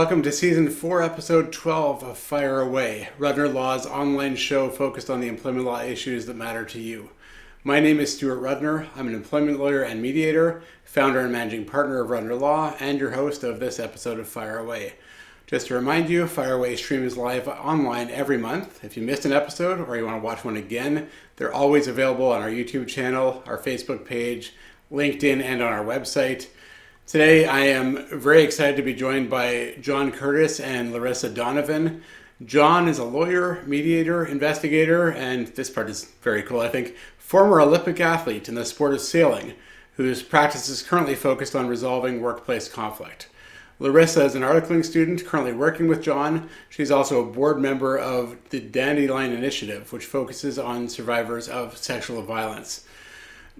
[0.00, 5.20] Welcome to season 4, episode 12 of Fire Away, Rudner Law's online show focused on
[5.20, 7.10] the employment law issues that matter to you.
[7.64, 8.88] My name is Stuart Rudner.
[8.96, 13.10] I'm an employment lawyer and mediator, founder and managing partner of Rudner Law, and your
[13.10, 14.94] host of this episode of Fire Away.
[15.46, 18.82] Just to remind you, Fire Away streams live online every month.
[18.82, 22.32] If you missed an episode or you want to watch one again, they're always available
[22.32, 24.54] on our YouTube channel, our Facebook page,
[24.90, 26.46] LinkedIn, and on our website.
[27.10, 32.04] Today, I am very excited to be joined by John Curtis and Larissa Donovan.
[32.44, 37.60] John is a lawyer, mediator, investigator, and this part is very cool, I think, former
[37.60, 39.54] Olympic athlete in the sport of sailing,
[39.96, 43.28] whose practice is currently focused on resolving workplace conflict.
[43.80, 46.48] Larissa is an articling student currently working with John.
[46.68, 52.22] She's also a board member of the Dandelion Initiative, which focuses on survivors of sexual
[52.22, 52.84] violence.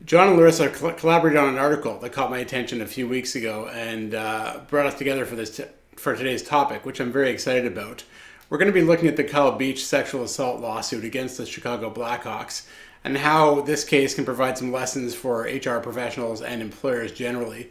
[0.05, 3.69] John and Larissa collaborated on an article that caught my attention a few weeks ago
[3.69, 5.65] and uh, brought us together for this t-
[5.97, 8.03] for today's topic, which I'm very excited about.
[8.49, 11.91] We're going to be looking at the Kyle Beach sexual assault lawsuit against the Chicago
[11.91, 12.67] Blackhawks
[13.05, 17.71] and how this case can provide some lessons for HR professionals and employers generally.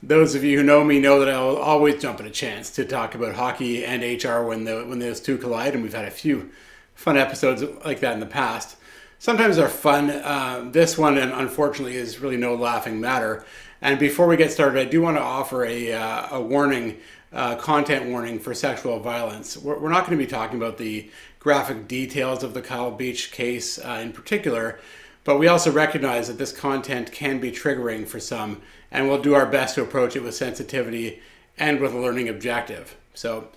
[0.00, 2.84] Those of you who know me know that I'll always jump at a chance to
[2.84, 6.10] talk about hockey and HR when the, when those two collide, and we've had a
[6.10, 6.50] few
[6.94, 8.76] fun episodes like that in the past
[9.24, 10.10] sometimes are fun.
[10.10, 13.42] Uh, this one, unfortunately, is really no laughing matter.
[13.80, 16.98] And before we get started, I do want to offer a, uh, a warning,
[17.32, 19.56] uh, content warning for sexual violence.
[19.56, 23.32] We're, we're not going to be talking about the graphic details of the Kyle Beach
[23.32, 24.78] case uh, in particular,
[25.24, 28.60] but we also recognize that this content can be triggering for some,
[28.90, 31.22] and we'll do our best to approach it with sensitivity
[31.56, 32.94] and with a learning objective.
[33.14, 33.48] So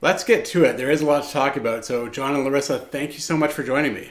[0.00, 0.76] let's get to it.
[0.76, 1.84] There is a lot to talk about.
[1.84, 4.10] So, John and Larissa, thank you so much for joining me.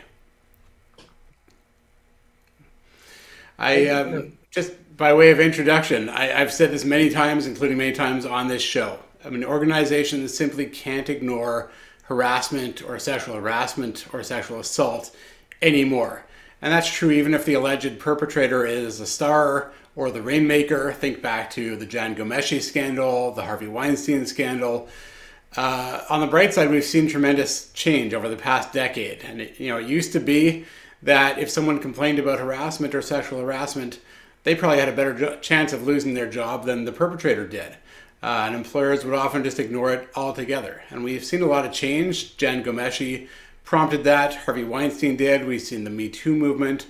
[3.58, 7.94] I um, just by way of introduction, I, have said this many times, including many
[7.94, 9.00] times on this show.
[9.25, 11.72] I mean, organizations simply can't ignore
[12.03, 15.16] harassment or sexual harassment or sexual assault
[15.62, 16.25] anymore.
[16.62, 20.94] And that's true even if the alleged perpetrator is a star or the rainmaker.
[20.94, 24.88] Think back to the Jian Ghomeshi scandal, the Harvey Weinstein scandal.
[25.56, 29.22] Uh, on the bright side, we've seen tremendous change over the past decade.
[29.24, 30.66] And it, you know, it used to be
[31.03, 34.00] that if someone complained about harassment or sexual harassment,
[34.44, 37.78] they probably had a better jo- chance of losing their job than the perpetrator did.
[38.22, 40.81] Uh, and employers would often just ignore it altogether.
[40.90, 42.38] And we've seen a lot of change.
[42.38, 43.28] Jian Ghomeshi
[43.66, 44.34] prompted that.
[44.36, 45.46] Harvey Weinstein did.
[45.46, 46.86] We've seen the Me Too movement.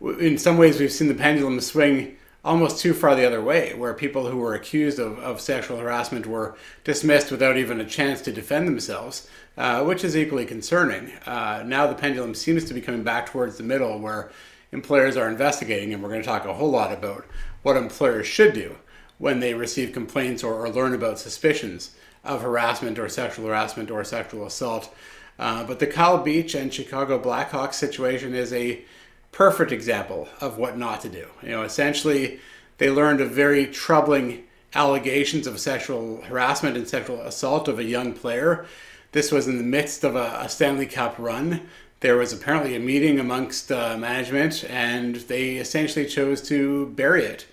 [0.00, 3.94] In some ways, we've seen the pendulum swing almost too far the other way, where
[3.94, 8.32] people who were accused of, of sexual harassment were dismissed without even a chance to
[8.32, 11.12] defend themselves, uh, which is equally concerning.
[11.24, 14.30] Uh, now the pendulum seems to be coming back towards the middle, where
[14.72, 17.24] employers are investigating, and we're going to talk a whole lot about
[17.62, 18.76] what employers should do
[19.18, 21.92] when they receive complaints or, or learn about suspicions
[22.24, 24.92] of harassment or sexual harassment or sexual assault.
[25.38, 28.84] Uh, but the Kyle Beach and Chicago Blackhawks situation is a
[29.32, 31.26] perfect example of what not to do.
[31.42, 32.38] You know, essentially,
[32.78, 34.44] they learned of very troubling
[34.74, 38.66] allegations of sexual harassment and sexual assault of a young player.
[39.12, 41.62] This was in the midst of a, a Stanley Cup run.
[42.00, 47.46] There was apparently a meeting amongst uh, management, and they essentially chose to bury it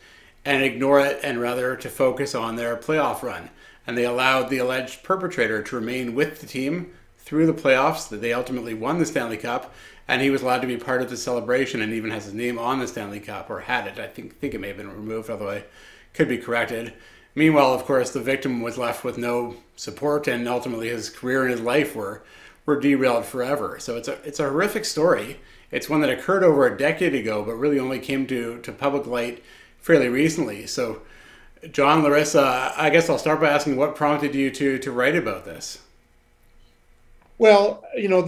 [0.46, 3.50] and ignore it, and rather to focus on their playoff run.
[3.86, 6.94] And they allowed the alleged perpetrator to remain with the team
[7.30, 8.10] through the playoffs.
[8.10, 9.72] That they ultimately won the Stanley Cup,
[10.08, 12.58] and he was allowed to be part of the celebration and even has his name
[12.58, 14.00] on the Stanley Cup or had it.
[14.00, 15.64] I think think it may have been removed, although I
[16.16, 16.94] could be corrected.
[17.36, 21.52] Meanwhile, of course, the victim was left with no support, and ultimately his career and
[21.52, 22.24] his life were
[22.66, 23.78] were derailed forever.
[23.80, 25.40] So it's a it's a horrific story.
[25.70, 29.06] It's one that occurred over a decade ago, but really only came to to public
[29.06, 29.44] light
[29.78, 30.66] fairly recently.
[30.66, 31.04] So,
[31.72, 35.46] John, Larissa, I guess I'll start by asking what prompted you to to write about
[35.46, 35.80] this.
[37.40, 38.20] Well, you know,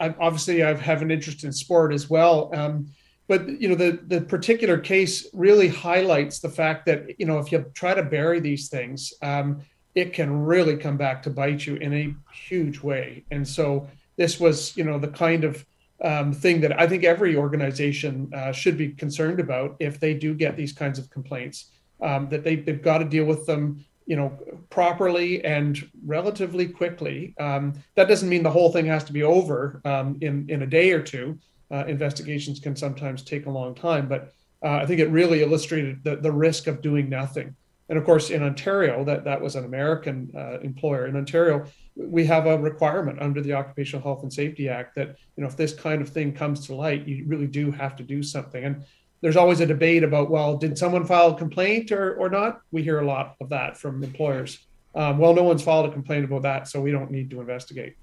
[0.00, 2.86] obviously I have an interest in sport as well, um,
[3.28, 7.52] but you know, the the particular case really highlights the fact that you know if
[7.52, 9.60] you try to bury these things, um,
[9.94, 13.24] it can really come back to bite you in a huge way.
[13.30, 15.64] And so this was, you know, the kind of
[16.02, 20.34] um, thing that I think every organization uh, should be concerned about if they do
[20.34, 21.70] get these kinds of complaints.
[22.02, 24.38] Um, that they, they've got to deal with them you know
[24.70, 29.80] properly and relatively quickly um, that doesn't mean the whole thing has to be over
[29.84, 31.38] um, in in a day or two.
[31.68, 34.32] Uh, investigations can sometimes take a long time but
[34.64, 37.54] uh, i think it really illustrated the, the risk of doing nothing.
[37.88, 41.06] And of course in ontario that that was an american uh, employer.
[41.06, 41.66] In ontario
[41.96, 45.56] we have a requirement under the occupational health and safety act that you know if
[45.56, 48.64] this kind of thing comes to light you really do have to do something.
[48.64, 48.84] And
[49.20, 52.82] there's always a debate about well did someone file a complaint or, or not we
[52.82, 54.66] hear a lot of that from employers
[54.96, 57.96] Um, well, no one's filed a complaint about that, so we don't need to investigate.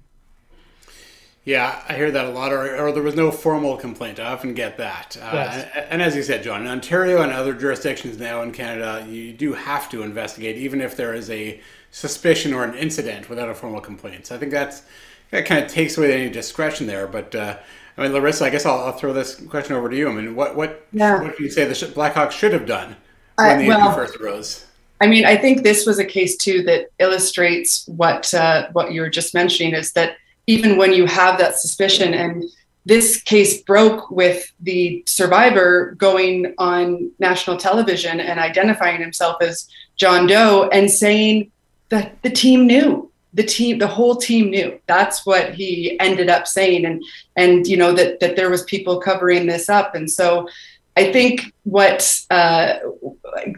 [1.44, 4.18] Yeah, I hear that a lot, or, or there was no formal complaint.
[4.20, 5.16] I often get that.
[5.20, 5.68] Uh, yes.
[5.74, 9.32] and, and, as you said, John, in Ontario and other jurisdictions now in Canada, you
[9.32, 11.60] do have to investigate, even if there is a
[11.90, 14.26] suspicion or an incident without a formal complaint.
[14.26, 14.84] So I think that's
[15.32, 17.06] that kind of takes away any discretion there.
[17.06, 17.58] But uh,
[17.96, 20.08] I mean, Larissa, I guess I'll, I'll, throw this question over to you.
[20.08, 21.22] I mean, what what yeah.
[21.22, 22.96] what do you say the Blackhawks should have done
[23.36, 24.66] when the well, first arose?
[25.00, 29.00] I mean, I think this was a case too that illustrates what uh, what you
[29.00, 32.44] were just mentioning is that even when you have that suspicion and
[32.86, 40.26] this case broke with the survivor going on national television and identifying himself as John
[40.26, 41.50] Doe and saying
[41.88, 46.46] that the team knew the team the whole team knew that's what he ended up
[46.46, 47.02] saying and
[47.36, 50.48] and you know that that there was people covering this up and so
[50.96, 52.74] i think what uh,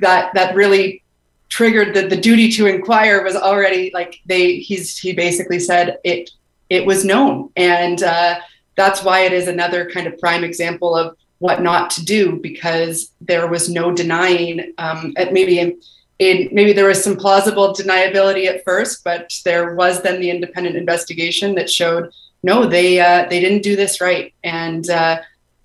[0.00, 1.02] that that really
[1.48, 6.30] triggered the, the duty to inquire was already like they he's he basically said it
[6.68, 7.50] it was known.
[7.56, 8.40] And uh,
[8.76, 13.12] that's why it is another kind of prime example of what not to do because
[13.20, 15.76] there was no denying um, at maybe
[16.18, 20.76] in, maybe there was some plausible deniability at first but there was then the independent
[20.76, 22.10] investigation that showed
[22.46, 24.32] no they uh, they didn't do this right.
[24.44, 25.20] And uh,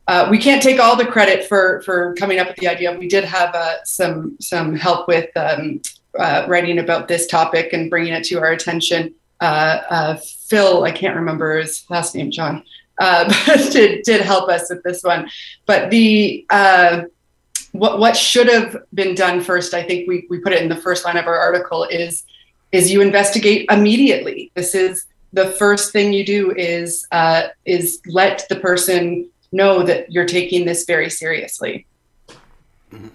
[0.07, 2.97] uh, we can't take all the credit for for coming up with the idea.
[2.97, 5.81] We did have uh, some some help with um,
[6.17, 9.13] uh, writing about this topic and bringing it to our attention.
[9.39, 12.63] Uh, Phil, I can't remember his last name, John,
[12.99, 15.29] but did, did help us with this one.
[15.65, 16.45] But the
[17.71, 20.75] what what should have been done first, I think we we put it in the
[20.75, 22.23] first line of our article is
[22.71, 24.51] is you investigate immediately.
[24.55, 30.11] This is the first thing you do is uh, is let the person know that
[30.11, 31.85] you're taking this very seriously.
[32.91, 33.07] Mm-hmm.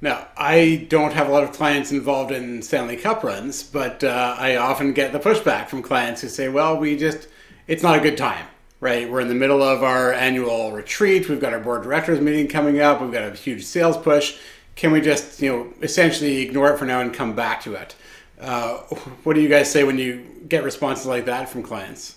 [0.00, 4.36] Now, I don't have a lot of clients involved in Stanley Cup runs, but uh,
[4.38, 7.28] I often get the pushback from clients who say, well, we just,
[7.66, 8.46] it's not a good time,
[8.86, 9.10] right?
[9.10, 11.28] We're in the middle of our annual retreat.
[11.28, 13.02] We've got our board directors meeting coming up.
[13.02, 14.38] We've got a huge sales push.
[14.76, 17.96] Can we just, you know, essentially ignore it for now and come back to it?
[18.40, 18.76] Uh,
[19.24, 22.14] what do you guys say when you get responses like that from clients?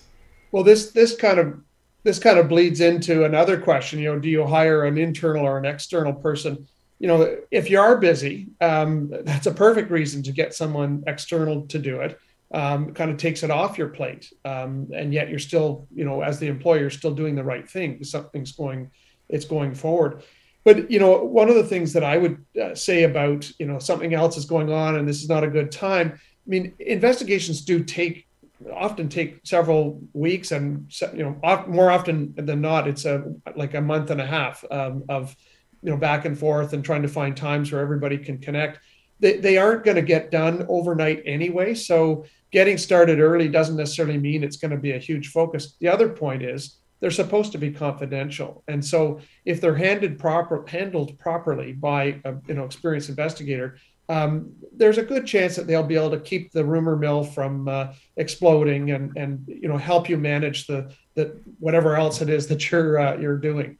[0.52, 1.58] Well, this this kind of
[2.04, 3.98] this kind of bleeds into another question.
[3.98, 6.68] You know, do you hire an internal or an external person?
[7.00, 11.66] you know, if you are busy, um, that's a perfect reason to get someone external
[11.68, 12.20] to do it.
[12.52, 16.20] Um, kind of takes it off your plate, um, and yet you're still, you know,
[16.20, 18.02] as the employer, still doing the right thing.
[18.02, 18.90] Something's going,
[19.28, 20.24] it's going forward.
[20.64, 23.78] But you know, one of the things that I would uh, say about, you know,
[23.78, 26.12] something else is going on, and this is not a good time.
[26.14, 28.26] I mean, investigations do take
[28.74, 33.80] often take several weeks, and you know, more often than not, it's a like a
[33.80, 35.34] month and a half um, of
[35.82, 38.80] you know back and forth and trying to find times where everybody can connect
[39.20, 44.18] they, they aren't going to get done overnight anyway so getting started early doesn't necessarily
[44.18, 45.76] mean it's going to be a huge focus.
[45.80, 50.66] The other point is they're supposed to be confidential and so if they're handed proper
[50.66, 53.78] handled properly by a you know experienced investigator
[54.10, 57.68] um, there's a good chance that they'll be able to keep the rumor mill from
[57.68, 62.46] uh, exploding and and you know help you manage the the whatever else it is
[62.48, 63.78] that you're uh, you're doing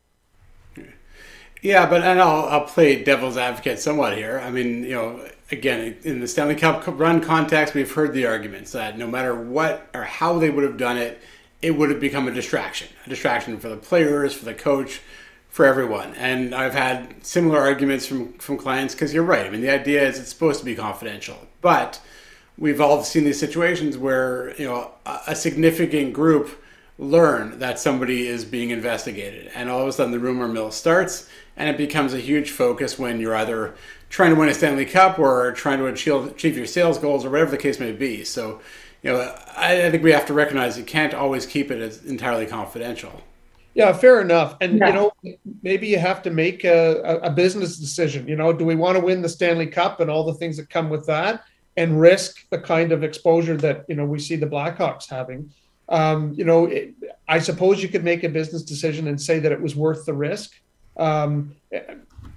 [1.62, 4.40] yeah, but and I'll, I'll play devil's advocate somewhat here.
[4.42, 8.72] I mean, you know, again, in the Stanley Cup run context, we've heard the arguments
[8.72, 11.20] that no matter what or how they would have done it,
[11.60, 15.00] it would have become a distraction, a distraction for the players, for the coach,
[15.50, 16.14] for everyone.
[16.14, 19.44] And I've had similar arguments from from clients because you're right.
[19.44, 22.00] I mean, the idea is it's supposed to be confidential, but
[22.56, 26.62] we've all seen these situations where you know a, a significant group
[27.00, 29.50] learn that somebody is being investigated.
[29.54, 32.98] And all of a sudden, the rumor mill starts, and it becomes a huge focus
[32.98, 33.74] when you're either
[34.10, 37.50] trying to win a Stanley Cup or trying to achieve, your sales goals or whatever
[37.50, 38.22] the case may be.
[38.22, 38.60] So,
[39.02, 42.04] you know, I, I think we have to recognize you can't always keep it as
[42.04, 43.22] entirely confidential.
[43.72, 44.56] Yeah, fair enough.
[44.60, 44.88] And yeah.
[44.88, 45.12] you know,
[45.62, 48.28] maybe you have to make a, a business decision.
[48.28, 50.68] You know, do we want to win the Stanley Cup and all the things that
[50.68, 51.44] come with that,
[51.76, 55.50] and risk the kind of exposure that you know we see the Blackhawks having?
[55.90, 56.94] Um, you know, it,
[57.28, 60.14] I suppose you could make a business decision and say that it was worth the
[60.14, 60.52] risk.
[60.96, 61.56] Um,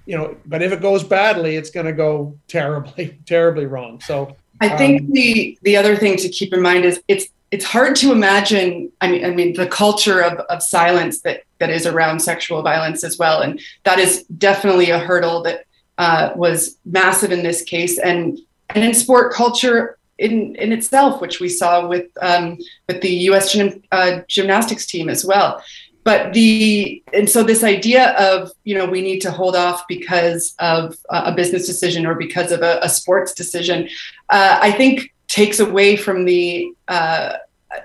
[0.06, 4.00] you know, but if it goes badly, it's going to go terribly, terribly wrong.
[4.00, 7.64] So I think um, the the other thing to keep in mind is it's it's
[7.64, 8.90] hard to imagine.
[9.00, 13.04] I mean, I mean the culture of, of silence that that is around sexual violence
[13.04, 15.64] as well, and that is definitely a hurdle that
[15.98, 17.98] uh, was massive in this case.
[17.98, 18.38] And
[18.70, 23.52] and in sport culture, in in itself, which we saw with um, with the U.S.
[23.52, 25.62] Gym, uh, gymnastics team as well.
[26.04, 30.54] But the and so this idea of you know we need to hold off because
[30.58, 33.88] of a business decision or because of a, a sports decision,
[34.28, 37.38] uh, I think takes away from the, uh,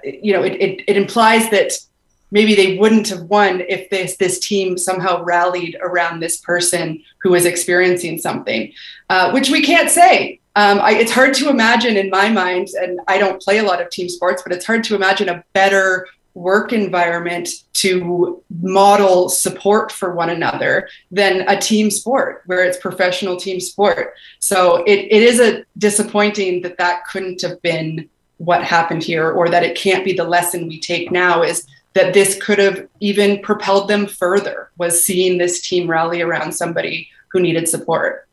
[0.04, 1.72] you know, it, it, it implies that
[2.30, 7.32] maybe they wouldn't have won if this this team somehow rallied around this person who
[7.32, 8.72] was experiencing something,
[9.10, 10.40] uh, which we can't say.
[10.60, 13.82] Um, I, it's hard to imagine in my mind, and I don't play a lot
[13.82, 19.90] of team sports, but it's hard to imagine a better work environment to model support
[19.90, 24.16] for one another than a team sport where it's professional team sport.
[24.40, 29.48] So it, it is a disappointing that that couldn't have been what happened here or
[29.48, 33.42] that it can't be the lesson we take now is that this could have even
[33.42, 38.28] propelled them further was seeing this team rally around somebody who needed support.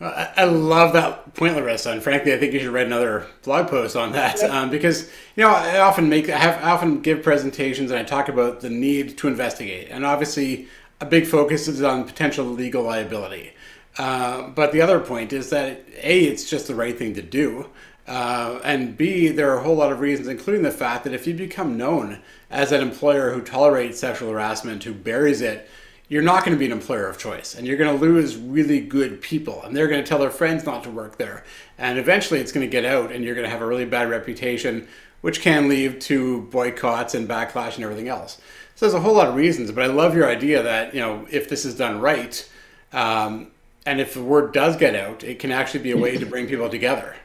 [0.00, 3.96] I love that point, Larissa, and frankly, I think you should write another blog post
[3.96, 4.50] on that yep.
[4.50, 8.04] um, because you know I often make I have I often give presentations and I
[8.04, 10.68] talk about the need to investigate, and obviously
[11.00, 13.52] a big focus is on potential legal liability.
[13.98, 17.68] Uh, but the other point is that a it's just the right thing to do,
[18.06, 21.26] uh, and b there are a whole lot of reasons, including the fact that if
[21.26, 22.20] you become known
[22.50, 25.68] as an employer who tolerates sexual harassment, who buries it
[26.08, 28.80] you're not going to be an employer of choice and you're going to lose really
[28.80, 31.44] good people and they're going to tell their friends not to work there.
[31.76, 34.08] And eventually it's going to get out and you're going to have a really bad
[34.08, 34.88] reputation
[35.20, 38.40] which can lead to boycotts and backlash and everything else.
[38.74, 41.26] So there's a whole lot of reasons but i love your idea that you know
[41.30, 42.48] if this is done right
[42.92, 43.50] um,
[43.84, 46.46] and if the word does get out it can actually be a way to bring
[46.46, 47.16] people together.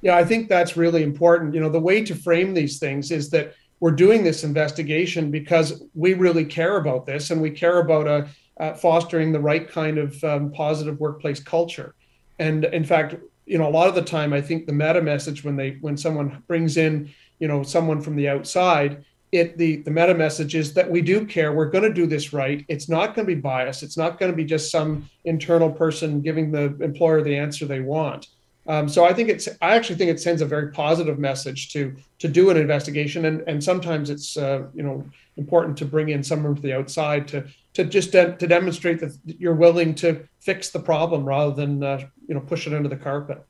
[0.00, 1.54] Yeah i think that's really important.
[1.54, 5.82] You know the way to frame these things is that we're doing this investigation because
[5.94, 8.26] we really care about this and we care about uh,
[8.60, 11.94] uh, fostering the right kind of um, positive workplace culture.
[12.38, 15.44] And in fact, you know, a lot of the time, I think the meta message
[15.44, 19.90] when they when someone brings in, you know, someone from the outside, it the the
[19.90, 21.52] meta message is that we do care.
[21.52, 22.64] We're going to do this right.
[22.68, 23.82] It's not going to be biased.
[23.82, 27.80] It's not going to be just some internal person giving the employer the answer they
[27.80, 28.28] want.
[28.70, 31.96] Um, so I think it's I actually think it sends a very positive message to
[32.20, 35.04] to do an investigation, and and sometimes it's uh, you know
[35.36, 39.12] important to bring in someone from the outside to to just de- to demonstrate that
[39.24, 41.98] you're willing to fix the problem rather than uh,
[42.28, 43.44] you know push it under the carpet.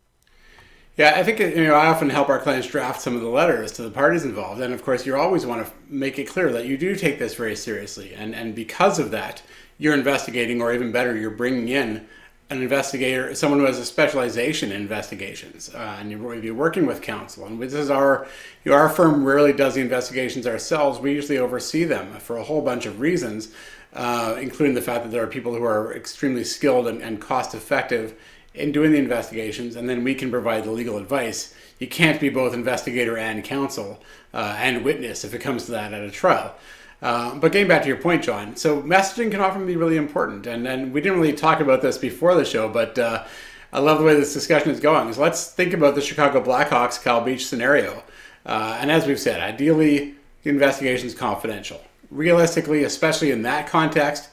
[0.97, 3.73] Yeah, I think you know I often help our clients draft some of the letters
[3.73, 6.65] to the parties involved, and of course you always want to make it clear that
[6.65, 9.43] you do take this very seriously, and and because of that,
[9.77, 12.09] you're investigating, or even better, you're bringing in
[12.51, 17.01] an investigator, someone who has a specialization in investigations, uh, and you're, you're working with
[17.01, 17.47] counsel.
[17.47, 18.27] And this is our,
[18.65, 20.99] you know, our firm rarely does the investigations ourselves.
[20.99, 23.55] We usually oversee them for a whole bunch of reasons,
[23.95, 27.55] uh, including the fact that there are people who are extremely skilled and, and cost
[27.55, 28.15] effective
[28.53, 31.55] in doing the investigations, and then we can provide the legal advice.
[31.79, 34.03] You can't be both investigator and counsel
[34.35, 36.57] uh, and witness if it comes to that at a trial.
[37.03, 40.47] Uh, but getting back to your point, John, so messaging can often be really important.
[40.47, 43.25] And, and we didn't really talk about this before the show, but uh,
[43.73, 45.13] I love the way this discussion is going.
[45.13, 48.03] So let's think about the Chicago Blackhawks Kyle Beach scenario.
[48.45, 51.81] Uh, and as we've said, ideally, the investigation is confidential.
[52.11, 54.29] Realistically, especially in that context,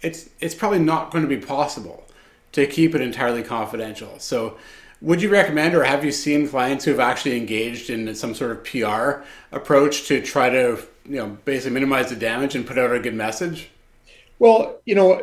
[0.00, 2.06] it's, it's probably not going to be possible
[2.52, 4.18] to keep it entirely confidential.
[4.18, 4.56] So
[5.06, 8.50] would you recommend or have you seen clients who have actually engaged in some sort
[8.50, 12.92] of PR approach to try to you know basically minimize the damage and put out
[12.92, 13.70] a good message?
[14.38, 15.22] Well, you know,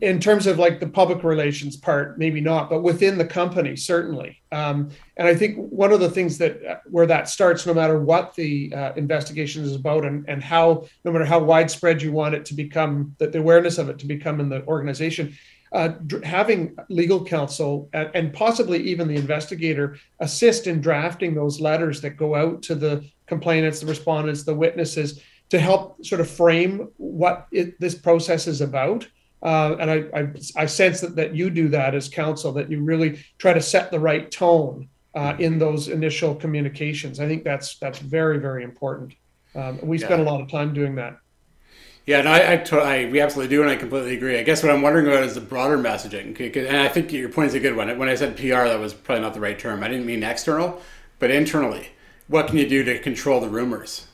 [0.00, 4.40] in terms of like the public relations part, maybe not, but within the company, certainly.
[4.52, 7.98] Um, and I think one of the things that uh, where that starts, no matter
[7.98, 12.34] what the uh, investigation is about, and and how no matter how widespread you want
[12.34, 15.36] it to become, that the awareness of it to become in the organization,
[15.72, 22.00] uh, having legal counsel and, and, possibly even the investigator assist in drafting those letters
[22.02, 26.88] that go out to the complainants, the respondents, the witnesses to help sort of frame
[26.98, 29.06] what it, this process is about.
[29.42, 32.82] Uh, and I, I, I, sense that, that you do that as counsel, that you
[32.82, 37.18] really try to set the right tone uh, in those initial communications.
[37.18, 39.14] I think that's that's very very important.
[39.54, 40.06] Um, we yeah.
[40.06, 41.18] spend a lot of time doing that.
[42.04, 44.36] Yeah, no, I, I, I, we absolutely do, and I completely agree.
[44.36, 47.48] I guess what I'm wondering about is the broader messaging, and I think your point
[47.48, 47.96] is a good one.
[47.96, 49.84] When I said PR, that was probably not the right term.
[49.84, 50.82] I didn't mean external,
[51.20, 51.90] but internally.
[52.26, 54.08] What can you do to control the rumors?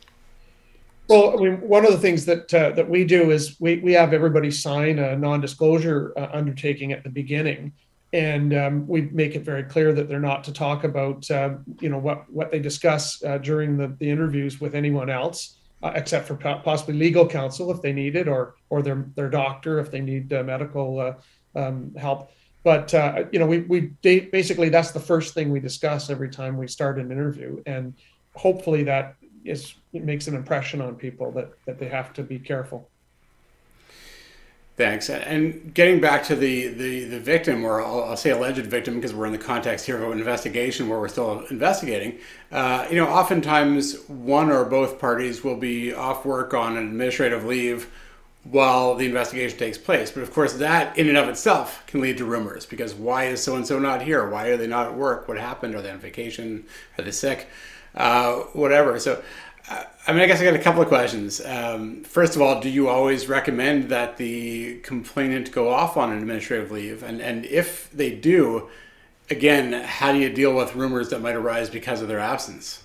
[1.08, 3.94] Well, I mean, one of the things that uh, that we do is we we
[3.94, 7.72] have everybody sign a non-disclosure uh, undertaking at the beginning,
[8.12, 11.88] and um, we make it very clear that they're not to talk about uh, you
[11.88, 16.26] know what what they discuss uh, during the, the interviews with anyone else uh, except
[16.26, 20.00] for possibly legal counsel if they need it, or or their their doctor if they
[20.00, 21.14] need uh, medical uh,
[21.58, 22.30] um, help.
[22.64, 26.56] But uh, you know, we we basically that's the first thing we discuss every time
[26.56, 27.94] we start an interview, and
[28.34, 32.38] hopefully that is it makes an impression on people that that they have to be
[32.38, 32.90] careful.
[34.78, 35.10] Thanks.
[35.10, 39.12] And getting back to the, the, the victim, or I'll, I'll, say alleged victim, because
[39.12, 42.20] we're in the context here of an investigation where we're still investigating.
[42.52, 47.44] Uh, you know, oftentimes one or both parties will be off work on an administrative
[47.44, 47.90] leave
[48.44, 50.12] while the investigation takes place.
[50.12, 53.42] But of course, that in and of itself can lead to rumors because why is
[53.42, 54.30] so and so not here?
[54.30, 55.26] Why are they not at work?
[55.26, 55.74] What happened?
[55.74, 56.64] Are they on vacation?
[56.96, 57.48] Are they sick?
[57.96, 59.00] Uh, whatever.
[59.00, 59.24] So
[59.70, 61.40] I mean, I guess I got a couple of questions.
[61.44, 66.18] Um, first of all, do you always recommend that the complainant go off on an
[66.18, 67.02] administrative leave?
[67.02, 68.68] And, and if they do,
[69.28, 72.84] again, how do you deal with rumors that might arise because of their absence?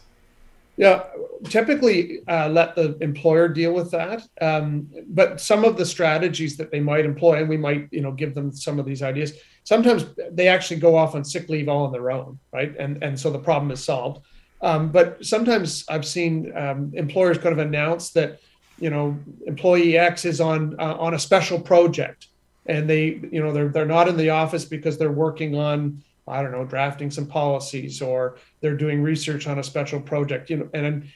[0.76, 1.04] Yeah,
[1.46, 4.28] typically uh, let the employer deal with that.
[4.42, 8.12] Um, but some of the strategies that they might employ, and we might, you know,
[8.12, 9.34] give them some of these ideas.
[9.64, 12.76] Sometimes they actually go off on sick leave all on their own, right?
[12.78, 14.26] And and so the problem is solved.
[14.64, 18.40] Um, but sometimes I've seen um, employers kind of announce that,
[18.80, 22.28] you know, employee X is on uh, on a special project,
[22.66, 26.42] and they, you know, they're they're not in the office because they're working on, I
[26.42, 30.70] don't know, drafting some policies or they're doing research on a special project, you know,
[30.74, 31.10] and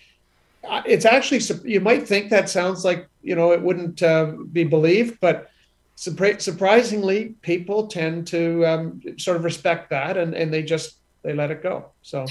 [0.85, 5.21] it's actually you might think that sounds like you know it wouldn't uh, be believed,
[5.21, 5.49] but
[5.95, 11.49] surprisingly, people tend to um, sort of respect that and and they just they let
[11.49, 11.91] it go.
[12.01, 12.25] So.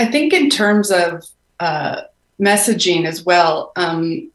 [0.00, 1.26] I think in terms of
[1.60, 2.02] uh,
[2.40, 4.30] messaging as well, um,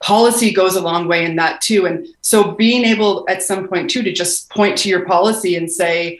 [0.00, 1.84] policy goes a long way in that too.
[1.84, 5.70] And so being able at some point too to just point to your policy and
[5.70, 6.18] say,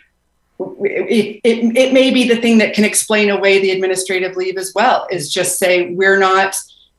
[0.60, 4.72] it, it, it may be the thing that can explain away the administrative leave as
[4.74, 6.54] well is just say we're not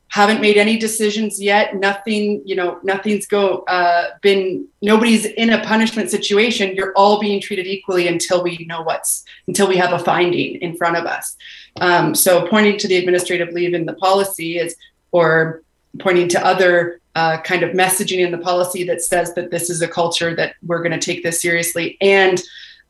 [0.08, 1.74] haven't made any decisions yet.
[1.76, 6.76] Nothing you know nothing's go uh, been nobody's in a punishment situation.
[6.76, 10.76] You're all being treated equally until we know what's until we have a finding in
[10.76, 11.36] front of us
[11.80, 14.76] um, so pointing to the administrative leave in the policy is
[15.12, 15.62] or
[16.00, 19.82] pointing to other uh, kind of messaging in the policy that says that this is
[19.82, 22.42] a culture that we're going to take this seriously and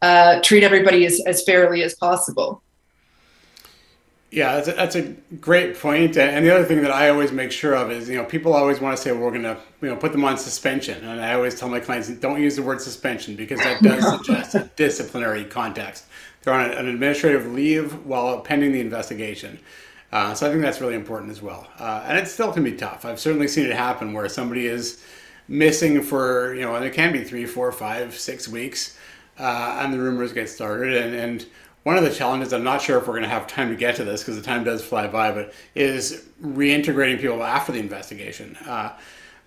[0.03, 2.63] uh, treat everybody as, as fairly as possible
[4.35, 5.03] yeah, that's a, that's a
[5.41, 6.17] great point.
[6.17, 8.81] And the other thing that I always make sure of is, you know, people always
[8.81, 11.05] want to say, well, we're going to, you know, put them on suspension.
[11.05, 14.57] And I always tell my clients, don't use the word suspension because that does suggest
[14.57, 16.07] a disciplinary context.
[16.45, 19.59] They're on an administrative leave while pending the investigation.
[20.13, 21.67] Uh, so I think that's really important as well.
[21.79, 23.05] Uh, and it still can be tough.
[23.05, 25.03] I've certainly seen it happen where somebody is
[25.49, 28.97] missing for, you know, and it can be three, four, five, six weeks,
[29.39, 30.97] uh, and the rumors get started.
[30.97, 31.47] And, and
[31.83, 33.97] one of the challenges, I'm not sure if we're going to have time to get
[33.97, 38.57] to this because the time does fly by, but is reintegrating people after the investigation.
[38.67, 38.93] Uh,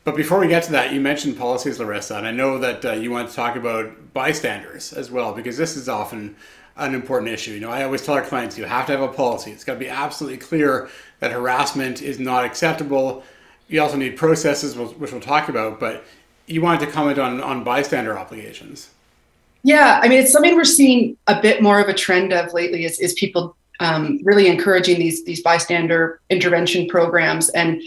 [0.03, 2.91] but before we get to that, you mentioned policies, Larissa, and I know that uh,
[2.93, 6.35] you want to talk about bystanders as well because this is often
[6.77, 7.51] an important issue.
[7.51, 9.51] You know, I always tell our clients you have to have a policy.
[9.51, 13.23] It's got to be absolutely clear that harassment is not acceptable.
[13.67, 16.05] You also need processes, which we'll talk about, but
[16.45, 18.89] you wanted to comment on, on bystander obligations.
[19.63, 22.85] Yeah, I mean, it's something we're seeing a bit more of a trend of lately
[22.85, 27.81] is, is people um, really encouraging these these bystander intervention programs, and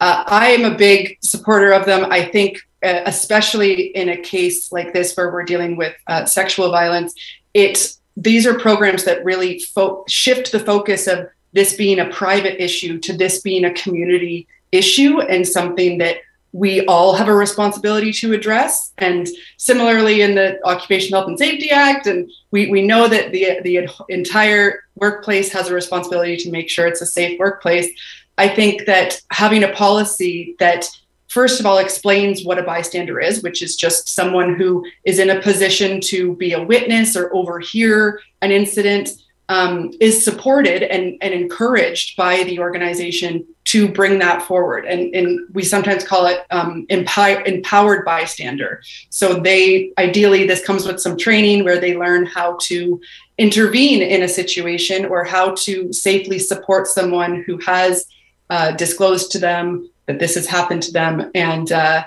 [0.00, 2.06] uh, I am a big supporter of them.
[2.10, 6.70] I think, uh, especially in a case like this where we're dealing with uh, sexual
[6.70, 7.14] violence,
[7.54, 12.62] it these are programs that really fo- shift the focus of this being a private
[12.62, 16.16] issue to this being a community issue and something that
[16.52, 18.92] we all have a responsibility to address.
[18.98, 23.60] And similarly, in the Occupational Health and Safety Act, and we, we know that the,
[23.62, 27.90] the entire workplace has a responsibility to make sure it's a safe workplace.
[28.38, 30.88] I think that having a policy that
[31.36, 35.28] first of all explains what a bystander is, which is just someone who is in
[35.28, 39.10] a position to be a witness or overhear an incident,
[39.50, 44.86] um, is supported and, and encouraged by the organization to bring that forward.
[44.86, 48.80] And, and we sometimes call it um, empower, empowered bystander.
[49.10, 52.98] So they ideally, this comes with some training where they learn how to
[53.36, 58.06] intervene in a situation or how to safely support someone who has
[58.48, 61.30] uh, disclosed to them that this has happened to them.
[61.34, 62.04] And uh,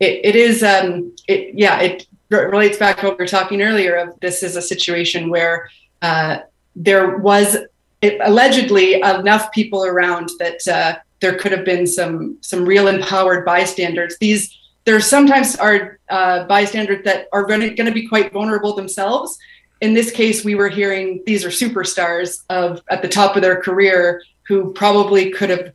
[0.00, 3.96] it, it is, um, it, yeah, it relates back to what we were talking earlier
[3.96, 5.68] of this is a situation where
[6.00, 6.38] uh,
[6.74, 7.56] there was
[8.00, 13.44] it, allegedly enough people around that uh, there could have been some some real empowered
[13.44, 14.16] bystanders.
[14.18, 19.38] These there sometimes are uh, bystanders that are going to be quite vulnerable themselves.
[19.80, 23.60] In this case, we were hearing these are superstars of at the top of their
[23.60, 25.72] career who probably could have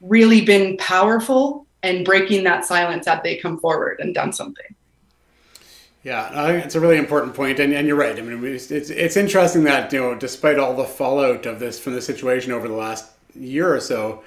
[0.00, 4.74] really been powerful and breaking that silence had they come forward and done something.
[6.04, 8.16] Yeah, it's a really important point, and, and you're right.
[8.16, 11.94] I mean, it's, it's interesting that you know, despite all the fallout of this from
[11.94, 14.22] the situation over the last year or so,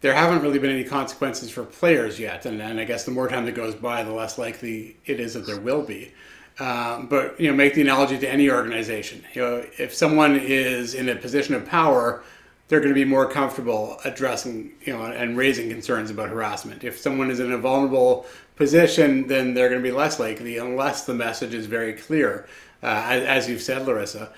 [0.00, 2.44] there haven't really been any consequences for players yet.
[2.44, 5.32] And, and I guess the more time that goes by, the less likely it is
[5.32, 6.12] that there will be.
[6.60, 9.24] Um, but you know, make the analogy to any organization.
[9.32, 12.22] You know, if someone is in a position of power,
[12.68, 16.82] they're going to be more comfortable addressing, you know, and raising concerns about harassment.
[16.82, 21.04] If someone is in a vulnerable position, then they're going to be less likely, unless
[21.04, 22.48] the message is very clear,
[22.82, 24.32] uh, as, as you've said, Larissa.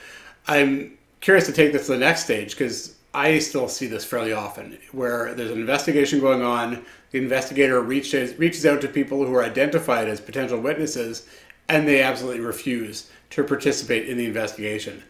[0.48, 4.32] I'm curious to take this to the next stage because I still see this fairly
[4.32, 6.84] often, where there's an investigation going on.
[7.12, 11.26] The investigator reaches reaches out to people who are identified as potential witnesses,
[11.68, 15.02] and they absolutely refuse to participate in the investigation.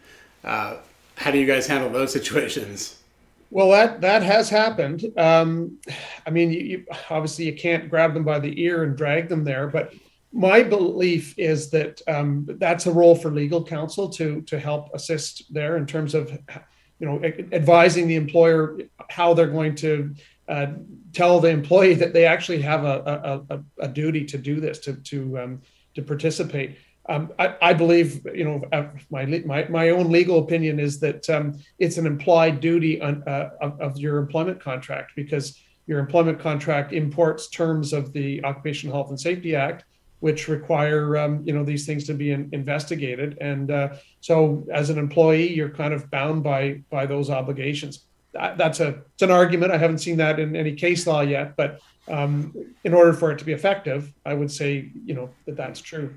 [0.43, 0.77] Uh,
[1.15, 2.96] how do you guys handle those situations?
[3.49, 5.05] Well, that that has happened.
[5.17, 5.79] Um,
[6.25, 9.43] I mean, you, you, obviously you can't grab them by the ear and drag them
[9.43, 9.93] there, but
[10.33, 15.53] my belief is that um, that's a role for legal counsel to to help assist
[15.53, 16.31] there in terms of
[16.99, 18.79] you know advising the employer
[19.09, 20.13] how they're going to
[20.49, 20.67] uh,
[21.13, 24.79] tell the employee that they actually have a, a, a, a duty to do this
[24.79, 25.61] to to um,
[25.95, 26.77] to participate.
[27.09, 31.29] Um, I, I, believe, you know, uh, my, my, my own legal opinion is that
[31.29, 36.37] um, it's an implied duty on, uh, of, of, your employment contract because your employment
[36.39, 39.85] contract imports terms of the Occupational Health and Safety Act,
[40.19, 43.37] which require, um, you know, these things to be in, investigated.
[43.39, 43.89] And uh,
[44.19, 48.05] so, as an employee, you're kind of bound by by those obligations.
[48.33, 49.71] That, that's a it's an argument.
[49.71, 53.39] I haven't seen that in any case law yet, but um, in order for it
[53.39, 56.13] to be effective, I would say, you know, that that's true.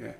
[0.00, 0.12] Yeah.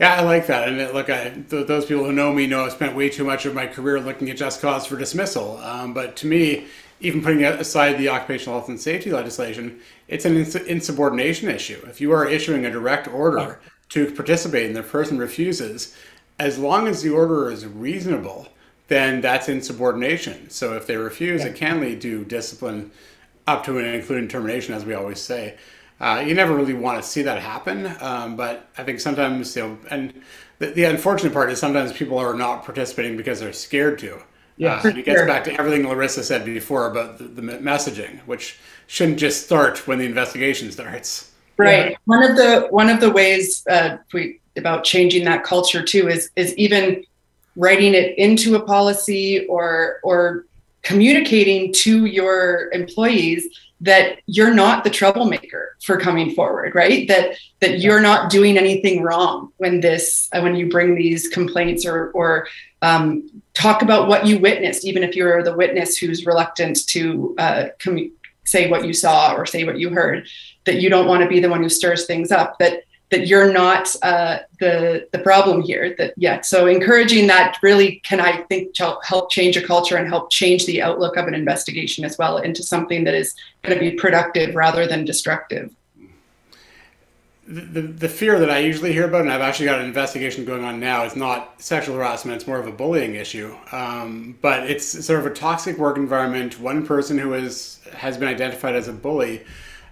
[0.00, 0.68] Yeah, I like that.
[0.68, 3.46] And look, I, th- those people who know me know I've spent way too much
[3.46, 5.58] of my career looking at just cause for dismissal.
[5.58, 6.66] Um, but to me,
[7.00, 11.80] even putting aside the occupational health and safety legislation, it's an ins- insubordination issue.
[11.86, 15.96] If you are issuing a direct order to participate and the person refuses,
[16.40, 18.48] as long as the order is reasonable,
[18.88, 20.50] then that's insubordination.
[20.50, 21.48] So if they refuse, yeah.
[21.48, 22.90] it can lead to discipline
[23.46, 25.56] up to and including termination, as we always say.
[26.00, 29.62] Uh, you never really want to see that happen, um, but I think sometimes, you
[29.62, 30.12] know, and
[30.58, 34.18] the, the, unfortunate part is sometimes people are not participating because they're scared to.
[34.56, 35.26] Yeah, uh, and it gets sure.
[35.26, 39.98] back to everything Larissa said before about the, the, messaging, which shouldn't just start when
[39.98, 41.30] the investigation starts.
[41.56, 41.92] Right.
[41.92, 41.96] Yeah.
[42.06, 46.30] One of the one of the ways uh, we about changing that culture too is
[46.36, 47.04] is even
[47.56, 50.46] writing it into a policy or or
[50.82, 53.48] communicating to your employees
[53.84, 57.06] that you're not the troublemaker for coming forward right?
[57.08, 61.86] That that you're not doing anything wrong when this uh, when you bring these complaints
[61.86, 62.48] or or
[62.82, 67.66] um, talk about what you witnessed even if you're the witness who's reluctant to uh,
[68.44, 70.26] say what you saw or say what you heard
[70.64, 72.82] that you don't want to be the one who stirs things up that
[73.14, 75.94] that you're not uh, the the problem here.
[75.98, 76.40] That yeah.
[76.40, 80.82] So encouraging that really can I think help change a culture and help change the
[80.82, 84.86] outlook of an investigation as well into something that is going to be productive rather
[84.88, 85.70] than destructive.
[87.46, 90.46] The, the, the fear that I usually hear about, and I've actually got an investigation
[90.46, 93.54] going on now, is not sexual harassment, it's more of a bullying issue.
[93.70, 96.58] Um, but it's sort of a toxic work environment.
[96.58, 99.44] One person who is, has been identified as a bully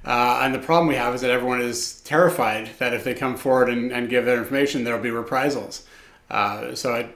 [0.05, 3.37] uh, and the problem we have is that everyone is terrified that if they come
[3.37, 5.87] forward and, and give their information, there'll be reprisals.
[6.29, 7.09] Uh, so I,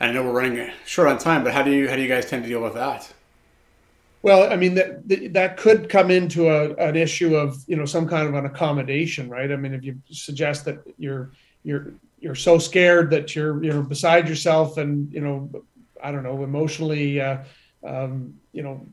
[0.00, 2.26] I know we're running short on time, but how do you how do you guys
[2.26, 3.12] tend to deal with that?
[4.22, 8.08] Well, I mean that that could come into a, an issue of you know some
[8.08, 9.50] kind of an accommodation, right?
[9.50, 14.28] I mean, if you suggest that you're you're you're so scared that you're you're beside
[14.28, 15.50] yourself and you know
[16.02, 17.38] I don't know emotionally uh,
[17.84, 18.86] um, you know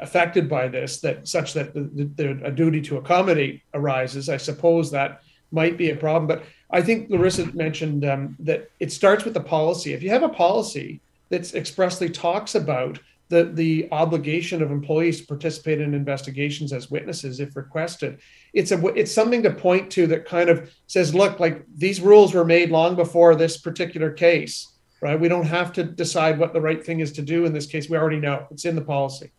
[0.00, 4.90] affected by this that such that the, the, a duty to accommodate arises i suppose
[4.90, 6.26] that might be a problem.
[6.26, 9.92] But i think larissa mentioned um, that it starts with the policy.
[9.92, 12.98] If you have a policy that expressly talks about
[13.30, 18.20] the, the obligation of employees to participate in investigations as witnesses if requested
[18.52, 22.34] it's a it's something to point to that kind of says look like these rules
[22.34, 25.20] were made long before this particular case right?
[25.20, 27.90] We don't have to decide what the right thing is to do in this case.
[27.90, 28.46] We already know.
[28.50, 29.32] It's in the policy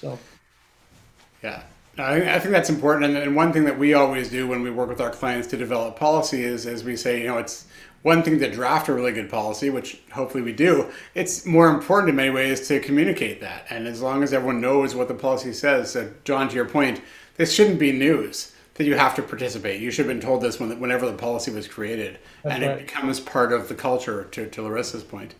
[0.00, 0.18] so,
[1.42, 1.62] yeah,
[1.98, 3.16] I think that's important.
[3.16, 5.96] And one thing that we always do when we work with our clients to develop
[5.96, 7.66] policy is, as we say, you know, it's
[8.02, 10.90] one thing to draft a really good policy, which hopefully we do.
[11.14, 13.66] It's more important in many ways to communicate that.
[13.68, 17.02] And as long as everyone knows what the policy says, so John, to your point,
[17.36, 19.82] this shouldn't be news that you have to participate.
[19.82, 22.78] You should have been told this when, whenever the policy was created, That's and right.
[22.78, 24.24] it becomes part of the culture.
[24.32, 25.34] To, to Larissa's point,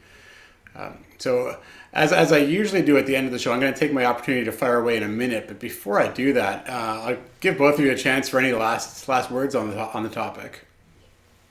[0.76, 1.58] um, so
[1.92, 3.92] as, as I usually do at the end of the show, I'm going to take
[3.92, 5.48] my opportunity to fire away in a minute.
[5.48, 8.52] But before I do that, uh, I'll give both of you a chance for any
[8.52, 10.66] last last words on the on the topic.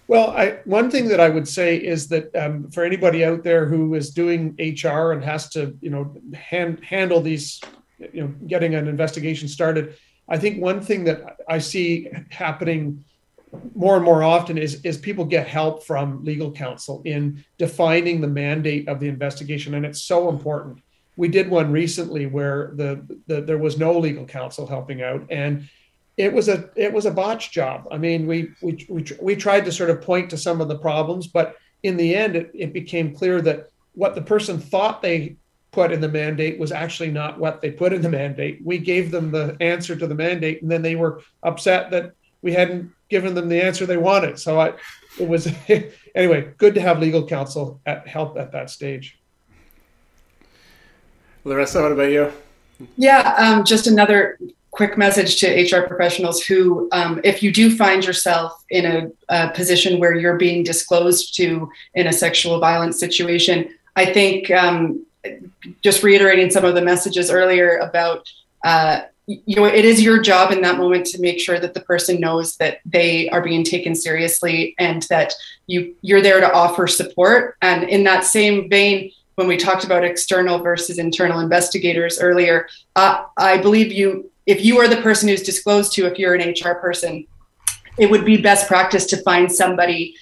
[0.07, 3.67] Well, I, one thing that I would say is that um, for anybody out there
[3.67, 7.61] who is doing HR and has to, you know, hand, handle these
[7.99, 9.95] you know getting an investigation started.
[10.27, 13.03] I think one thing that I see happening
[13.75, 18.27] more and more often is is people get help from legal counsel in defining the
[18.27, 20.79] mandate of the investigation, and it's so important.
[21.17, 25.67] We did one recently where the, the there was no legal counsel helping out, and
[26.17, 27.87] it was a it was a botch job.
[27.91, 30.77] I mean, we we we, we tried to sort of point to some of the
[30.77, 35.37] problems, but in the end, it, it became clear that what the person thought they
[35.71, 38.59] put in the mandate was actually not what they put in the mandate.
[38.63, 42.53] We gave them the answer to the mandate, and then they were upset that we
[42.53, 44.39] hadn't given them the answer they wanted.
[44.39, 44.73] So I,
[45.19, 45.47] it was
[46.15, 49.19] anyway good to have legal counsel at help at that stage.
[51.43, 52.31] Larissa, what about you?
[52.97, 54.37] Yeah, um, just another
[54.71, 59.49] quick message to HR professionals who, um, if you do find yourself in a, a,
[59.51, 65.05] position where you're being disclosed to in a sexual violence situation, I think um,
[65.81, 68.29] just reiterating some of the messages earlier about
[68.63, 71.81] uh, you know it is your job in that moment to make sure that the
[71.81, 75.33] person knows that they are being taken seriously and that
[75.67, 77.55] you you're there to offer support.
[77.61, 83.23] And in that same vein when we talked about external versus internal investigators earlier uh,
[83.37, 86.73] i believe you if you are the person who's disclosed to if you're an hr
[86.73, 87.25] person
[87.97, 90.13] it would be best practice to find somebody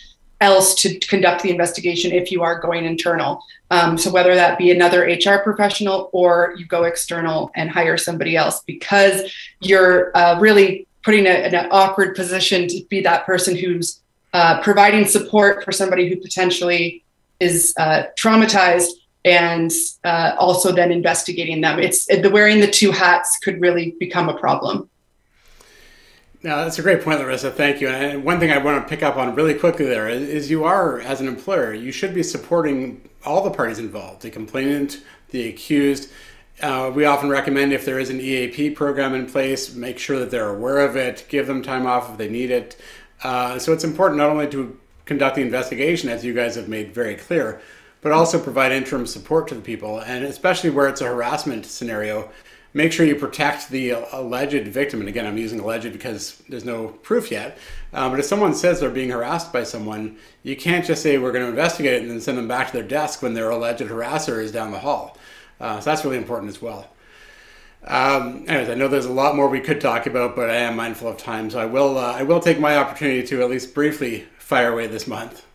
[0.41, 3.43] else to conduct the investigation if you are going internal.
[3.71, 8.35] Um, so whether that be another HR professional or you go external and hire somebody
[8.35, 14.01] else, because you're uh, really putting a, an awkward position to be that person who's
[14.33, 17.03] uh, providing support for somebody who potentially
[17.39, 18.89] is uh, traumatized
[19.25, 19.71] and
[20.03, 21.79] uh, also then investigating them.
[21.79, 24.89] It's the wearing the two hats could really become a problem.
[26.43, 27.51] No, that's a great point, Larissa.
[27.51, 27.89] Thank you.
[27.89, 30.99] And one thing I want to pick up on really quickly there is you are,
[30.99, 36.11] as an employer, you should be supporting all the parties involved the complainant, the accused.
[36.61, 40.31] Uh, we often recommend if there is an EAP program in place, make sure that
[40.31, 42.75] they're aware of it, give them time off if they need it.
[43.23, 46.93] Uh, so it's important not only to conduct the investigation, as you guys have made
[46.93, 47.61] very clear,
[48.01, 52.29] but also provide interim support to the people, and especially where it's a harassment scenario
[52.73, 54.99] make sure you protect the alleged victim.
[54.99, 57.57] And again, I'm using alleged because there's no proof yet.
[57.93, 61.31] Um, but if someone says they're being harassed by someone, you can't just say we're
[61.31, 63.81] going to investigate it and then send them back to their desk when their alleged
[63.81, 65.17] harasser is down the hall.
[65.59, 66.87] Uh, so that's really important as well.
[67.83, 70.75] Um, anyways, I know there's a lot more we could talk about, but I am
[70.75, 73.73] mindful of time, so I will uh, I will take my opportunity to at least
[73.73, 75.45] briefly fire away this month.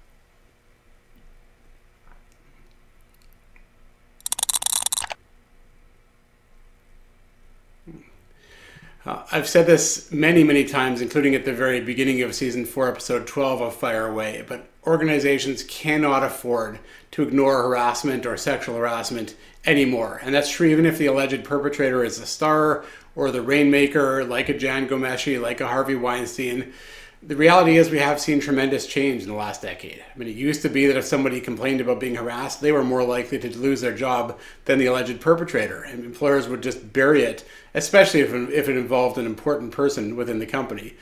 [9.05, 12.88] Uh, I've said this many, many times, including at the very beginning of season four,
[12.88, 16.79] episode 12 of Fire Away, but organizations cannot afford
[17.11, 19.35] to ignore harassment or sexual harassment
[19.65, 20.21] anymore.
[20.23, 22.85] And that's true even if the alleged perpetrator is a star
[23.17, 26.73] or the rainmaker, like a Jian Ghomeshi, like a Harvey Weinstein
[27.25, 30.03] the reality is we have seen tremendous change in the last decade.
[30.03, 32.83] I mean, it used to be that if somebody complained about being harassed, they were
[32.83, 35.83] more likely to lose their job than the alleged perpetrator.
[35.83, 40.41] And employers would just bury it, especially if, if it involved an important person within
[40.41, 40.95] the company.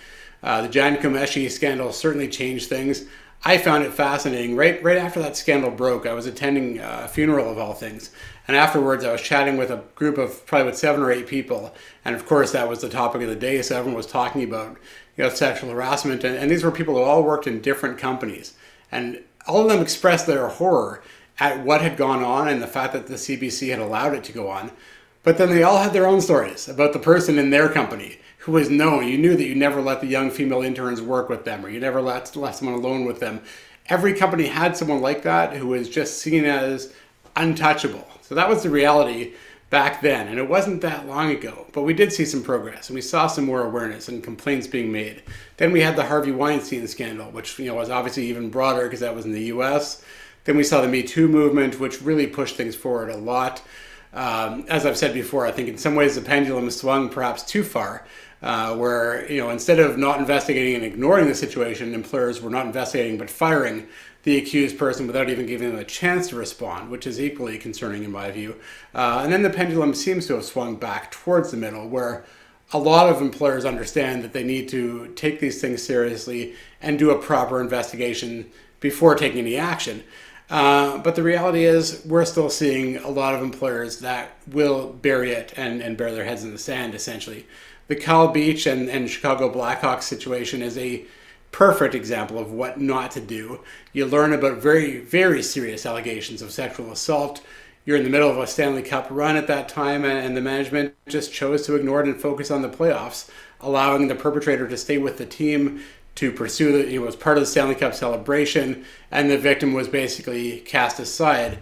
[0.42, 3.06] Uh, the Jian Ghomeshi scandal certainly changed things.
[3.42, 4.54] I found it fascinating.
[4.54, 8.10] Right, right after that scandal broke, I was attending a funeral of all things,
[8.46, 11.74] and afterwards I was chatting with a group of probably with seven or eight people,
[12.04, 13.62] and of course that was the topic of the day.
[13.62, 14.76] So everyone was talking about
[15.16, 16.24] you know, sexual harassment.
[16.24, 18.54] And, and these were people who all worked in different companies.
[18.90, 21.02] And all of them expressed their horror
[21.38, 24.32] at what had gone on and the fact that the CBC had allowed it to
[24.32, 24.70] go on.
[25.22, 28.52] But then they all had their own stories about the person in their company who
[28.52, 29.06] was known.
[29.06, 31.80] You knew that you never let the young female interns work with them or you
[31.80, 33.42] never let, let someone alone with them.
[33.88, 36.94] Every company had someone like that who was just seen as
[37.36, 38.06] untouchable.
[38.22, 39.34] So that was the reality
[39.70, 42.94] back then, and it wasn't that long ago, but we did see some progress and
[42.94, 45.22] we saw some more awareness and complaints being made.
[45.56, 49.00] Then we had the Harvey Weinstein scandal, which you know was obviously even broader because
[49.00, 50.02] that was in the U.S.
[50.44, 53.62] Then we saw the Me Too movement, which really pushed things forward a lot.
[54.12, 57.62] Um, as I've said before, I think in some ways the pendulum swung perhaps too
[57.62, 58.04] far,
[58.42, 62.66] uh, where you know instead of not investigating and ignoring the situation, employers were not
[62.66, 63.86] investigating but firing
[64.22, 68.04] the accused person without even giving them a chance to respond, which is equally concerning
[68.04, 68.56] in my view.
[68.94, 72.24] Uh, and then the pendulum seems to have swung back towards the middle, where
[72.72, 77.10] a lot of employers understand that they need to take these things seriously and do
[77.10, 80.02] a proper investigation before taking any action.
[80.48, 85.30] Uh, but the reality is, we're still seeing a lot of employers that will bury
[85.30, 87.46] it and, and bury their heads in the sand, essentially.
[87.86, 91.04] The Kyle Beach and, and Chicago Blackhawks situation is a
[91.52, 93.60] perfect example of what not to do.
[93.92, 97.42] You learn about very, very serious allegations of sexual assault.
[97.84, 100.94] you're in the middle of a Stanley Cup run at that time, and the management
[101.08, 104.98] just chose to ignore it and focus on the playoffs, allowing the perpetrator to stay
[104.98, 105.82] with the team
[106.16, 109.88] to pursue the, it was part of the Stanley Cup celebration, and the victim was
[109.88, 111.58] basically cast aside.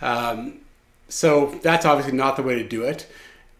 [0.00, 0.58] Um,
[1.08, 3.06] so that's obviously not the way to do it.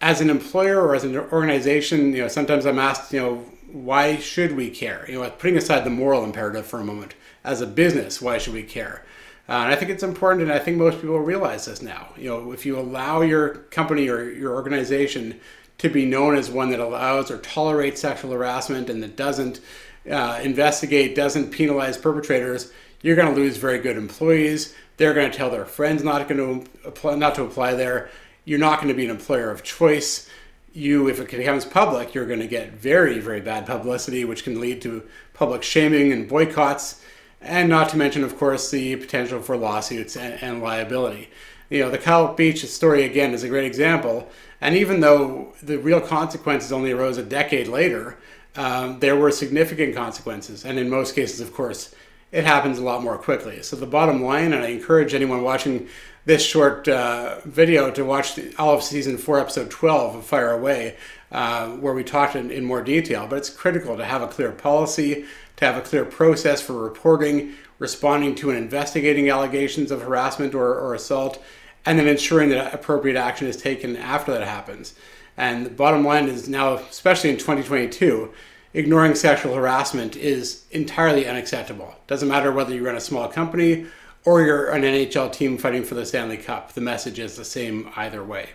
[0.00, 4.16] As an employer or as an organization, you know, sometimes I'm asked, you know, why
[4.16, 5.04] should we care?
[5.08, 8.54] You know, putting aside the moral imperative for a moment, as a business, why should
[8.54, 9.04] we care?
[9.48, 12.12] Uh, and I think it's important, and I think most people realize this now.
[12.16, 15.40] You know, if you allow your company or your organization
[15.78, 19.60] to be known as one that allows or tolerates sexual harassment and that doesn't
[20.08, 24.74] uh, investigate, doesn't penalize perpetrators, you're going to lose very good employees.
[24.96, 28.10] They're going to tell their friends not going to apply, not to apply there.
[28.44, 30.28] You're not going to be an employer of choice.
[30.72, 34.60] You, if it becomes public, you're going to get very, very bad publicity, which can
[34.60, 35.02] lead to
[35.34, 37.02] public shaming and boycotts
[37.40, 41.28] and not to mention, of course, the potential for lawsuits and, and liability.
[41.70, 44.30] You know, the Kyle Beach story again is a great example.
[44.60, 48.18] And even though the real consequences only arose a decade later,
[48.54, 50.64] um, there were significant consequences.
[50.64, 51.94] And in most cases, of course,
[52.30, 53.62] it happens a lot more quickly.
[53.62, 55.88] So the bottom line, and I encourage anyone watching
[56.24, 60.52] this short uh, video to watch the, all of season four, episode 12 of Fire
[60.52, 60.96] Away,
[61.32, 63.26] uh, where we talked in, in more detail.
[63.26, 65.24] But it's critical to have a clear policy,
[65.56, 70.78] to have a clear process for reporting, responding to and investigating allegations of harassment or,
[70.78, 71.42] or assault,
[71.84, 74.94] and then ensuring that appropriate action is taken after that happens.
[75.36, 78.32] And the bottom line is now, especially in 2022,
[78.74, 81.96] ignoring sexual harassment is entirely unacceptable.
[82.06, 83.86] Doesn't matter whether you run a small company
[84.24, 87.90] or you're an NHL team fighting for the Stanley Cup, the message is the same
[87.96, 88.50] either way.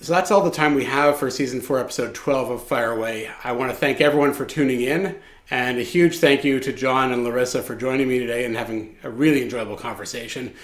[0.00, 3.30] So that's all the time we have for season four, episode 12 of Fire Away.
[3.44, 5.16] I want to thank everyone for tuning in,
[5.48, 8.96] and a huge thank you to John and Larissa for joining me today and having
[9.04, 10.54] a really enjoyable conversation.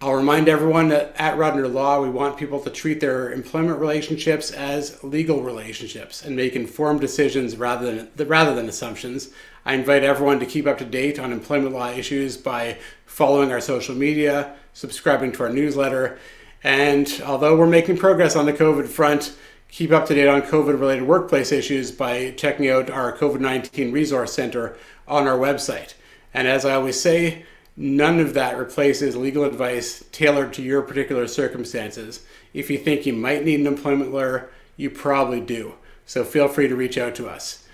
[0.00, 4.52] I'll remind everyone that at Rudner Law, we want people to treat their employment relationships
[4.52, 9.30] as legal relationships and make informed decisions rather than, rather than assumptions.
[9.68, 13.60] I invite everyone to keep up to date on employment law issues by following our
[13.60, 16.18] social media, subscribing to our newsletter,
[16.64, 19.36] and although we're making progress on the COVID front,
[19.68, 23.92] keep up to date on COVID related workplace issues by checking out our COVID 19
[23.92, 24.74] Resource Center
[25.06, 25.92] on our website.
[26.32, 27.44] And as I always say,
[27.76, 32.24] none of that replaces legal advice tailored to your particular circumstances.
[32.54, 35.74] If you think you might need an employment lawyer, you probably do.
[36.06, 37.67] So feel free to reach out to us.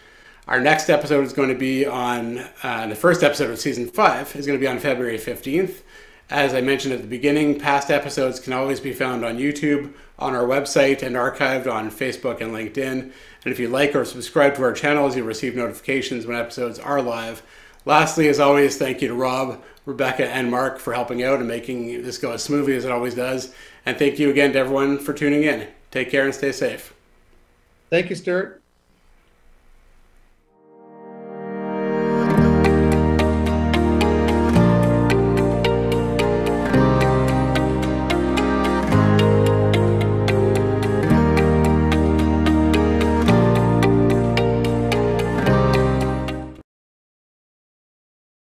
[0.47, 4.37] Our next episode is going to be on uh, the first episode of season five
[4.37, 5.81] is going to be on February 15th.
[6.29, 10.35] As I mentioned at the beginning, past episodes can always be found on YouTube, on
[10.35, 13.11] our website, and archived on Facebook and LinkedIn.
[13.45, 17.01] And if you like or subscribe to our channels, you'll receive notifications when episodes are
[17.01, 17.43] live.
[17.87, 22.03] Lastly, as always, thank you to Rob, Rebecca, and Mark for helping out and making
[22.03, 23.55] this go as smoothly as it always does.
[23.87, 25.69] And thank you again to everyone for tuning in.
[25.91, 26.93] Take care and stay safe.
[27.89, 28.63] Thank you, Stuart.